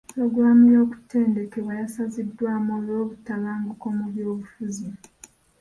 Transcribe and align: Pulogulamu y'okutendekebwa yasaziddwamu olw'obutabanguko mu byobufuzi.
Pulogulamu 0.11 0.65
y'okutendekebwa 0.75 1.73
yasaziddwamu 1.81 2.69
olw'obutabanguko 2.79 3.85
mu 3.97 4.05
byobufuzi. 4.11 4.87